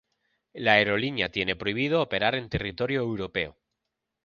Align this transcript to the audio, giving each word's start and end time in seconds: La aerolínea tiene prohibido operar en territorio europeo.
La 0.53 0.71
aerolínea 0.77 1.29
tiene 1.29 1.55
prohibido 1.55 2.01
operar 2.01 2.33
en 2.33 2.49
territorio 2.49 3.01
europeo. 3.01 3.55